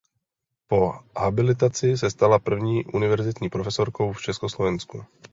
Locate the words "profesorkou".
3.49-4.13